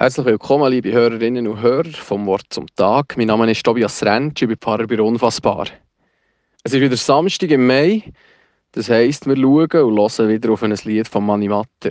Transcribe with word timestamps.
Herzlich 0.00 0.26
willkommen, 0.26 0.70
liebe 0.70 0.92
Hörerinnen 0.92 1.48
und 1.48 1.60
Hörer 1.60 1.90
vom 1.90 2.24
Wort 2.26 2.44
zum 2.50 2.68
Tag. 2.76 3.16
Mein 3.16 3.26
Name 3.26 3.50
ist 3.50 3.64
Tobias 3.64 4.00
Rentsch, 4.04 4.42
ich 4.42 4.48
bin 4.48 4.56
Pfarrer 4.56 4.86
bei 4.86 5.02
Unfassbar. 5.02 5.66
Es 6.62 6.72
ist 6.72 6.80
wieder 6.80 6.96
Samstag 6.96 7.50
im 7.50 7.66
Mai, 7.66 8.04
das 8.70 8.90
heisst, 8.90 9.26
wir 9.26 9.34
schauen 9.34 9.66
und 9.72 9.98
hören 9.98 10.28
wieder 10.28 10.52
auf 10.52 10.62
ein 10.62 10.70
Lied 10.84 11.08
von 11.08 11.26
Manni 11.26 11.48
Matter. 11.48 11.90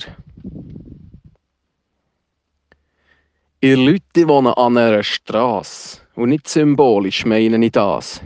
Ihr 3.59 3.75
Leute 3.75 4.25
wohnen 4.25 4.53
an 4.53 4.77
einer 4.77 5.03
Straße 5.03 5.99
und 6.15 6.29
nicht 6.29 6.47
symbolisch 6.47 7.25
meine 7.25 7.65
ich 7.65 7.73
das. 7.73 8.21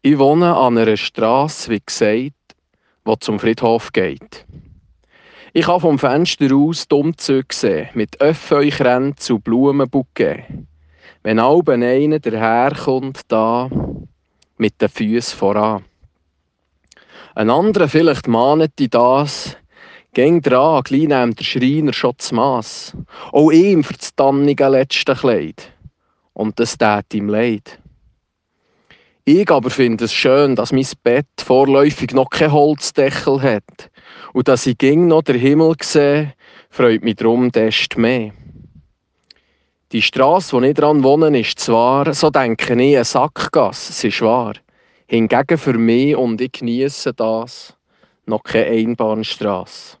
Ich 0.00 0.18
wohne 0.18 0.56
an 0.56 0.78
einer 0.78 0.96
Straße, 0.96 1.70
wie 1.70 1.82
gesagt, 1.84 2.32
die 3.06 3.18
zum 3.20 3.38
Friedhof 3.38 3.92
geht. 3.92 4.46
Ich 5.56 5.64
kann 5.64 5.80
vom 5.80 5.98
Fenster 5.98 6.54
aus 6.54 6.86
die 6.86 6.94
Umzüge 6.94 7.46
sehen, 7.50 7.88
mit 7.94 8.20
Öffeukränzen 8.20 9.36
und 9.36 9.44
Blumenbouquet. 9.44 10.44
Wenn 11.22 11.38
alben 11.38 11.82
einer 11.82 12.18
daherkommt, 12.18 13.22
da 13.28 13.70
mit 14.58 14.82
den 14.82 14.90
Füßen 14.90 15.38
voran. 15.38 15.86
Ein 17.34 17.48
anderer 17.48 17.88
vielleicht 17.88 18.28
mahnet 18.28 18.72
die 18.78 18.90
das, 18.90 19.56
Gäng 20.12 20.42
dran, 20.42 20.82
gleich 20.82 21.08
nimmt 21.08 21.40
der 21.40 21.44
Schreiner 21.44 21.94
schon 21.94 22.12
das 22.18 22.32
Mass. 22.32 22.94
Auch 23.32 23.50
ihm 23.50 23.82
für 23.82 23.94
das 23.94 24.14
tannige 24.14 24.68
letzte 24.68 25.14
Kleid. 25.14 25.72
Und 26.34 26.60
das 26.60 26.76
tät 26.76 27.14
ihm 27.14 27.30
leid. 27.30 27.80
Ich 29.24 29.50
aber 29.50 29.70
finde 29.70 30.04
es 30.04 30.12
schön, 30.12 30.54
dass 30.54 30.70
mein 30.70 30.86
Bett 31.02 31.26
vorläufig 31.38 32.12
noch 32.12 32.28
keinen 32.28 32.52
Holzdeckel 32.52 33.40
hat 33.40 33.90
und 34.32 34.48
dass 34.48 34.66
ich 34.66 34.78
ging 34.78 35.06
noch 35.06 35.22
den 35.22 35.38
Himmel 35.38 35.74
sehe, 35.82 36.34
freut 36.70 37.02
mich 37.02 37.16
darum 37.16 37.50
desto 37.50 38.00
mehr. 38.00 38.32
Die 39.92 40.02
Straße, 40.02 40.56
wo 40.56 40.60
ich 40.62 40.74
dran 40.74 41.02
wohne, 41.02 41.38
ist 41.38 41.60
zwar, 41.60 42.12
so 42.12 42.30
denke 42.30 42.64
ich, 42.64 42.70
eine 42.70 43.04
Sackgasse, 43.04 43.92
es 43.92 44.04
ist 44.04 44.20
wahr. 44.20 44.54
Hingegen 45.06 45.58
für 45.58 45.74
mich, 45.74 46.16
und 46.16 46.40
ich 46.40 46.52
genieße 46.52 47.14
das, 47.14 47.76
noch 48.26 48.42
keine 48.42 48.66
Einbahnstraße. 48.66 49.96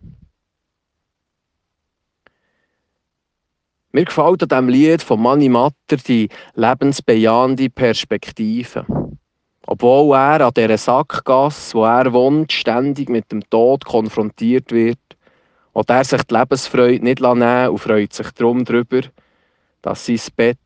Mir 3.92 4.04
gefällt 4.04 4.42
an 4.42 4.48
diesem 4.48 4.68
Lied 4.68 5.02
von 5.02 5.22
Manni 5.22 5.48
Matter 5.48 5.96
die 5.96 6.28
lebensbejahende 6.54 7.70
Perspektive. 7.70 8.84
Obwohl 9.66 10.14
er 10.14 10.46
an 10.46 10.54
dieser 10.56 10.78
Sackgasse, 10.78 11.74
wo 11.74 11.84
er 11.84 12.12
wohnt, 12.12 12.52
ständig 12.52 13.08
mit 13.08 13.32
dem 13.32 13.48
Tod 13.50 13.84
konfrontiert 13.84 14.70
wird, 14.70 14.98
und 15.72 15.90
er 15.90 16.04
sich 16.04 16.22
die 16.22 16.34
Lebensfreude 16.34 17.04
nicht 17.04 17.20
nehmen 17.20 17.68
und 17.68 17.78
freut 17.78 18.12
sich 18.12 18.30
darum 18.30 18.64
darüber, 18.64 19.02
dass 19.82 20.06
sein 20.06 20.20
Bett 20.34 20.58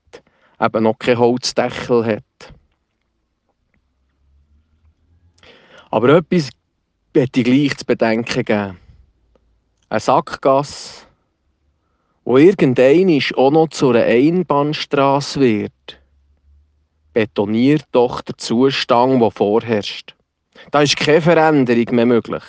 eben 0.60 0.84
noch 0.84 0.98
kein 0.98 1.18
Holzdeckel 1.18 2.04
hat. 2.04 2.54
Aber 5.90 6.10
etwas 6.10 6.50
möchte 7.12 7.40
ich 7.40 7.44
gleich 7.44 7.76
zu 7.76 7.86
bedenken 7.86 8.44
geben. 8.44 8.78
Eine 9.88 10.00
Sackgasse, 10.00 11.06
wo 12.24 12.36
irgendein 12.36 13.20
auch 13.34 13.50
noch 13.50 13.68
zu 13.70 13.90
einer 13.90 14.04
Einbahnstraße 14.04 15.40
wird 15.40 15.99
betoniert 17.12 17.84
doch 17.92 18.20
der 18.20 18.36
Zustand, 18.36 19.20
der 19.20 19.30
vorherrscht. 19.30 20.14
Da 20.70 20.82
ist 20.82 20.96
keine 20.96 21.22
Veränderung 21.22 21.94
mehr 21.94 22.06
möglich. 22.06 22.42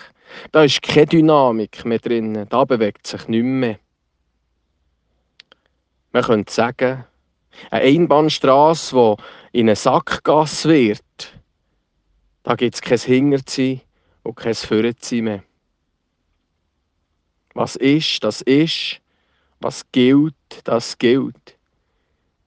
Da 0.52 0.64
ist 0.64 0.82
keine 0.82 1.08
Dynamik 1.08 1.86
mehr 1.86 2.00
drin. 2.00 2.46
Da 2.50 2.64
bewegt 2.66 3.08
sich 3.08 3.28
nichts 3.28 3.46
mehr. 3.46 3.80
Man 6.14 6.24
könnte 6.24 6.54
sagen, 6.54 7.06
eine 7.70 7.84
Einbahnstraße, 7.84 9.16
die 9.54 9.60
in 9.60 9.70
eine 9.70 9.76
Sackgasse 9.76 10.70
wird, 10.70 11.34
da 12.44 12.56
gibt 12.56 12.76
es 12.76 12.82
kein 12.82 12.98
Hinterziehen 12.98 13.82
und 14.24 14.36
kein 14.36 14.56
Vorziehen 14.56 15.26
mehr. 15.26 15.44
Was 17.54 17.76
ist, 17.76 18.24
das 18.24 18.42
ist. 18.42 19.00
Was 19.60 19.90
gilt, 19.92 20.34
das 20.64 20.98
gilt. 20.98 21.58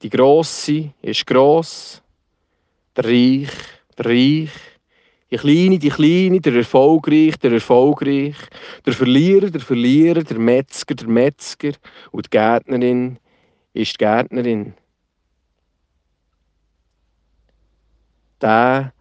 Die 0.03 0.11
Grosse 0.11 0.93
ist 1.01 1.27
gross, 1.27 2.03
der 2.97 3.05
Reich, 3.05 3.51
der 3.99 4.07
Reich, 4.07 4.51
die 5.31 5.37
Kleine, 5.37 5.79
die 5.79 5.89
Kleine, 5.89 6.41
der 6.41 6.55
Erfolgreich, 6.55 7.37
der 7.39 7.53
Erfolgreich, 7.53 8.37
der 8.87 8.93
Verlierer, 8.93 9.51
der 9.51 9.61
Verlierer, 9.61 10.23
der 10.23 10.39
Metzger, 10.39 10.95
der 10.95 11.09
Metzger 11.09 11.73
und 12.13 12.27
die 12.27 12.31
Gärtnerin 12.31 13.19
ist 13.73 13.95
die 13.95 13.99
Gärtnerin. 13.99 14.75
Der, 18.41 18.93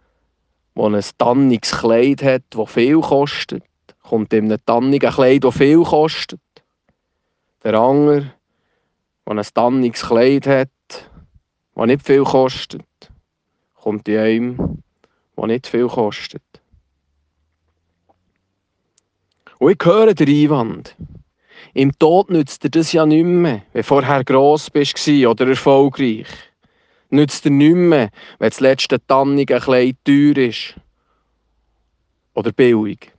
der 0.74 0.84
ein 0.84 1.04
tanniges 1.18 1.70
Kleid 1.70 2.22
hat, 2.22 2.42
das 2.50 2.72
viel 2.72 3.00
kostet, 3.00 3.62
kommt 4.02 4.32
in 4.32 4.46
einem 4.46 4.64
tannigen 4.66 5.12
Kleid, 5.12 5.44
das 5.44 5.56
viel 5.56 5.82
kostet. 5.82 6.40
Der 7.62 7.74
andere, 7.74 8.32
der 9.26 9.36
ein 9.36 9.46
tanniges 9.54 10.02
Kleid 10.02 10.46
hat, 10.46 10.70
das 11.74 11.86
nicht 11.86 12.04
viel 12.04 12.24
kostet, 12.24 12.82
kommt 13.84 14.08
in 14.08 14.18
einem, 14.18 14.82
der 15.36 15.46
nicht 15.46 15.66
viel 15.66 15.88
kostet. 15.88 16.42
Und 19.58 19.72
ich 19.72 19.84
höre 19.84 20.14
den 20.14 20.28
Einwand. 20.28 20.96
Im 21.74 21.96
Tod 21.98 22.30
nützt 22.30 22.64
dir 22.64 22.70
das 22.70 22.92
ja 22.92 23.04
nicht 23.04 23.24
mehr, 23.24 23.62
wenn 23.74 23.82
du 23.82 23.84
vorher 23.84 24.24
gross 24.24 24.70
bist 24.70 25.06
oder 25.06 25.46
erfolgreich. 25.46 26.26
Nützt 27.10 27.44
dir 27.44 27.50
nicht 27.50 27.74
mehr, 27.74 28.08
wenn 28.38 28.48
das 28.48 28.60
letzte 28.60 29.06
tannige 29.06 29.60
Kleid 29.60 29.96
teuer 30.04 30.38
ist 30.38 30.76
oder 32.32 32.52
billig. 32.52 33.12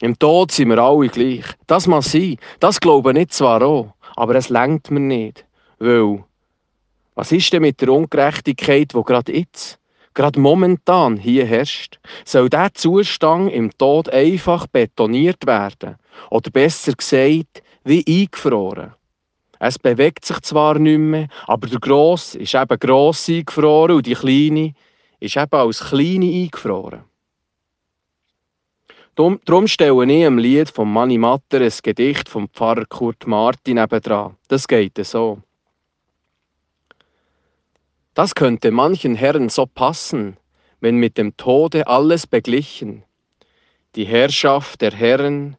Im 0.00 0.18
Tod 0.18 0.50
sind 0.50 0.70
wir 0.70 0.78
alle 0.78 1.08
gleich. 1.08 1.44
Das 1.66 1.86
mag 1.86 2.02
sein, 2.02 2.38
das 2.58 2.80
glaube 2.80 3.18
ich 3.18 3.28
zwar 3.28 3.60
auch, 3.60 3.92
aber 4.16 4.34
es 4.36 4.48
lenkt 4.48 4.90
mir 4.90 5.00
nicht. 5.00 5.44
Weil, 5.78 6.24
was 7.14 7.32
ist 7.32 7.52
denn 7.52 7.62
mit 7.62 7.82
der 7.82 7.90
Ungerechtigkeit, 7.90 8.94
die 8.94 9.02
gerade 9.02 9.36
jetzt 9.36 9.78
gerade 10.16 10.40
momentan 10.40 11.16
hier 11.16 11.46
herrscht, 11.46 12.00
soll 12.24 12.48
der 12.48 12.74
Zustand 12.74 13.52
im 13.52 13.70
Tod 13.78 14.08
einfach 14.08 14.66
betoniert 14.66 15.46
werden. 15.46 15.96
Oder 16.30 16.50
besser 16.50 16.94
gesagt, 16.94 17.62
wie 17.84 18.04
eingefroren. 18.08 18.94
Es 19.60 19.78
bewegt 19.78 20.24
sich 20.24 20.40
zwar 20.40 20.78
nicht 20.78 20.98
mehr, 20.98 21.28
aber 21.46 21.68
der 21.68 21.78
Grosse 21.78 22.38
ist 22.38 22.54
eben 22.54 22.78
gross 22.78 23.28
eingefroren 23.28 23.96
und 23.96 24.06
die 24.06 24.14
Kleine 24.14 24.72
ist 25.20 25.36
eben 25.36 25.52
als 25.52 25.80
Kleine 25.80 26.26
eingefroren. 26.26 27.04
Darum 29.14 29.66
stelle 29.66 30.04
ich 30.04 30.22
im 30.22 30.36
Lied 30.36 30.68
von 30.68 30.92
Manni 30.92 31.16
Matter 31.16 31.60
ein 31.60 31.72
Gedicht 31.82 32.28
vom 32.28 32.50
Pfarrer 32.50 32.84
Kurt 32.84 33.26
Martin 33.26 33.76
nebendran. 33.76 34.36
Das 34.48 34.68
geht 34.68 34.98
so. 35.06 35.38
Das 38.16 38.34
könnte 38.34 38.70
manchen 38.70 39.14
Herren 39.14 39.50
so 39.50 39.66
passen, 39.66 40.38
wenn 40.80 40.96
mit 40.96 41.18
dem 41.18 41.36
Tode 41.36 41.86
alles 41.86 42.26
beglichen, 42.26 43.02
die 43.94 44.06
Herrschaft 44.06 44.80
der 44.80 44.92
Herren, 44.92 45.58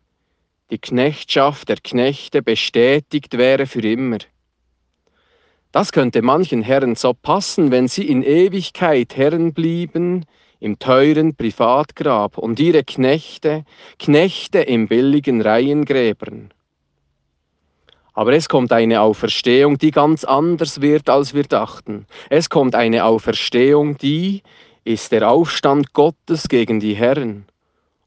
die 0.72 0.80
Knechtschaft 0.80 1.70
der 1.70 1.78
Knechte 1.78 2.42
bestätigt 2.42 3.38
wäre 3.38 3.68
für 3.68 3.88
immer. 3.88 4.18
Das 5.72 5.92
könnte 5.92 6.24
manchen 6.24 6.64
Herren 6.64 6.96
so 6.96 7.14
passen, 7.14 7.70
wenn 7.70 7.88
sie 7.88 8.08
in 8.08 8.24
Ewigkeit 8.24 9.16
Herren 9.16 9.54
blieben, 9.54 10.26
im 10.60 10.80
teuren 10.80 11.36
Privatgrab 11.36 12.40
und 12.40 12.60
ihre 12.60 12.84
Knechte, 12.84 13.66
Knechte 14.00 14.62
im 14.62 14.88
billigen 14.88 15.44
Reihengräbern. 15.44 16.52
Aber 18.18 18.34
es 18.34 18.50
kommt 18.50 18.72
eine 18.72 19.02
Auferstehung, 19.02 19.78
die 19.78 19.92
ganz 19.92 20.24
anders 20.24 20.82
wird, 20.82 21.08
als 21.08 21.36
wir 21.36 21.44
dachten. 21.44 22.08
Es 22.32 22.50
kommt 22.50 22.74
eine 22.74 23.06
Auferstehung, 23.06 23.96
die 24.00 24.42
ist 24.84 25.12
der 25.12 25.30
Aufstand 25.30 25.94
Gottes 25.94 26.48
gegen 26.48 26.80
die 26.80 26.96
Herren 26.96 27.46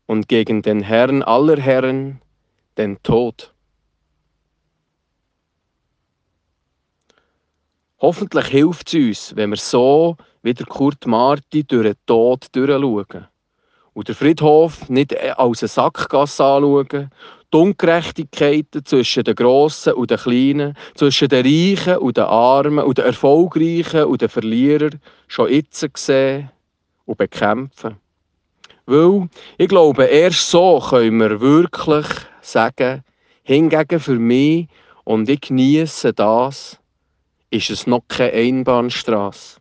und 0.07 0.27
gegen 0.27 0.63
den 0.63 0.83
Herrn 0.83 1.23
aller 1.23 1.61
Herren, 1.61 2.21
den 2.77 3.01
Tod. 3.05 3.55
Hoffentlich 8.01 8.47
hilft 8.47 8.93
es 8.93 8.95
uns, 8.95 9.37
wenn 9.37 9.51
wir 9.51 9.59
so 9.59 10.17
wie 10.43 10.55
der 10.55 10.67
Kurt 10.67 11.07
Marti 11.07 11.63
durch 11.63 11.85
den 11.85 11.97
Tod 12.07 12.49
durchschauen 12.51 13.29
und 13.95 14.09
den 14.09 14.15
Friedhof 14.15 14.89
nicht 14.89 15.17
als 15.39 15.63
eine 15.63 15.69
Sackgasse 15.69 16.45
anschauen 16.45 17.11
die 17.53 17.57
Ungerechtigkeiten 17.57 18.85
zwischen 18.85 19.25
den 19.25 19.35
Grossen 19.35 19.95
und 19.95 20.11
den 20.11 20.19
Kleinen, 20.19 20.77
zwischen 20.95 21.29
den 21.29 21.45
Reichen 21.45 21.97
und 21.97 22.17
den 22.17 22.25
Armen 22.25 22.85
und 22.85 22.99
den 22.99 23.07
Erfolgreichen 23.07 24.05
und 24.05 24.23
den 24.23 24.29
Verlierern 24.29 25.01
schon 25.27 25.51
jetzt 25.51 25.85
sehen 25.97 26.51
und 27.07 27.19
bekämpfen. 27.19 27.97
Weil 28.87 29.29
ich 29.59 29.69
glaube, 29.69 30.05
erst 30.05 30.51
so 30.51 30.81
können 30.81 31.19
wir 31.19 31.41
wirklich 31.41 32.07
sagen, 32.41 33.03
hingegen 33.43 34.01
für 34.01 34.19
mich 34.19 34.69
und 35.05 35.29
ich 35.29 35.41
genieße 35.41 36.13
das, 36.13 36.79
ist 37.51 37.71
es 37.71 37.87
noch 37.87 38.03
keine 38.07 38.33
Einbahnstraße. 38.33 39.60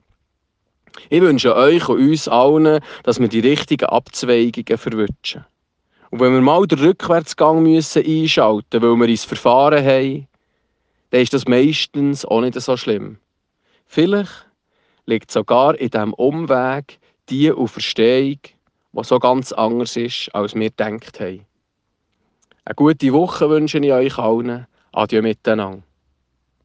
Ich 1.10 1.22
wünsche 1.22 1.56
euch 1.56 1.88
und 1.90 2.00
uns 2.00 2.28
allen, 2.28 2.80
dass 3.04 3.20
wir 3.20 3.28
die 3.28 3.40
richtigen 3.40 3.86
Abzweigungen 3.86 4.78
verwünschen. 4.78 5.46
Und 6.12 6.20
wenn 6.20 6.34
wir 6.34 6.42
mal 6.42 6.66
den 6.66 6.80
Rückwärtsgang 6.80 7.62
müssen 7.64 8.06
einschalten 8.06 8.82
müssen, 8.82 9.00
weil 9.00 9.08
wir 9.08 9.10
ins 9.10 9.26
Verfahren 9.26 9.86
haben, 9.86 10.28
dann 11.12 11.22
ist 11.22 11.34
das 11.34 11.48
meistens 11.48 12.26
auch 12.26 12.42
nicht 12.42 12.60
so 12.60 12.78
schlimm. 12.78 13.18
Vielleicht 13.86 14.48
liegt 15.06 15.32
sogar 15.32 15.80
in 15.80 15.90
diesem 15.90 16.14
Umweg 16.14 17.00
die 17.30 17.52
Auferstehung, 17.52 18.40
die 18.94 19.04
so 19.04 19.20
ganz 19.20 19.52
anders 19.52 19.96
ist, 19.96 20.30
als 20.34 20.56
wir 20.56 20.70
gedacht 20.70 21.20
haben. 21.20 21.46
Eine 22.66 22.76
gute 22.76 23.14
Woche 23.14 23.50
wünsche 23.50 23.80
ich 23.80 23.92
euch 23.92 24.18
allen. 24.18 24.68
Adieu 24.92 25.22
miteinander. 25.22 25.84